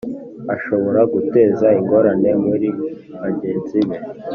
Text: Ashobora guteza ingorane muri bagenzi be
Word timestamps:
Ashobora 0.55 0.99
guteza 1.13 1.67
ingorane 1.79 2.29
muri 2.45 2.69
bagenzi 3.21 3.79
be 3.87 3.97